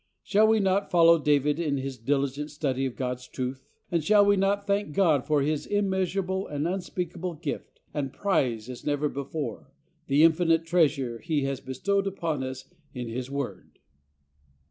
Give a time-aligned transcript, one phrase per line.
[0.23, 4.35] Shall we not follow David in his diligent study of God's truth, and shall we
[4.35, 9.71] not thank God for His immeasurable and unspeakable gift, and prize as never before
[10.07, 13.77] the infinite treasure He has bestowed upon us in His Word?